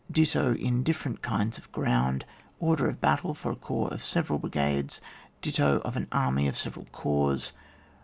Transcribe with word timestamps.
Ditto 0.09 0.55
in 0.55 0.81
different 0.81 1.21
kinds 1.21 1.59
of 1.59 1.71
ground. 1.71 2.25
Order 2.59 2.89
of 2.89 2.99
battle 2.99 3.35
for 3.35 3.51
a 3.51 3.55
corps 3.55 3.93
of 3.93 4.03
several 4.03 4.39
brigades. 4.39 4.99
Ditto 5.43 5.77
of 5.81 5.95
an 5.95 6.07
army 6.11 6.47
of 6.47 6.57
several 6.57 6.85
corps. 6.85 7.51